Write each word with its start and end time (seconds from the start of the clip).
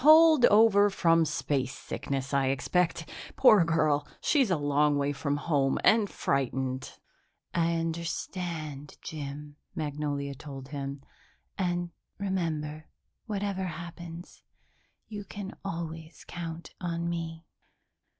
Holdover 0.03 0.91
from 0.91 1.25
spacesickness, 1.25 2.33
I 2.33 2.47
expect. 2.47 3.07
Poor 3.35 3.63
girl, 3.63 4.07
she's 4.19 4.49
a 4.49 4.57
long 4.57 4.97
way 4.97 5.11
from 5.11 5.37
home 5.37 5.77
and 5.83 6.09
frightened." 6.09 6.97
"I 7.53 7.75
understand, 7.75 8.97
Jim," 9.03 9.57
Magnolia 9.75 10.33
told 10.33 10.69
him, 10.69 11.03
"and, 11.55 11.91
remember, 12.17 12.87
whatever 13.27 13.65
happens, 13.65 14.41
you 15.07 15.23
can 15.23 15.51
always 15.63 16.25
count 16.27 16.73
on 16.81 17.07
me." 17.07 17.45